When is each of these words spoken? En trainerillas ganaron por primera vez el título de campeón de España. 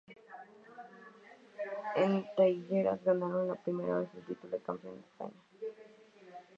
En 2.03 2.11
trainerillas 2.35 3.03
ganaron 3.07 3.47
por 3.49 3.59
primera 3.65 3.99
vez 3.99 4.09
el 4.15 4.25
título 4.25 4.49
de 4.57 4.63
campeón 4.63 4.95
de 4.95 5.01
España. 5.09 5.39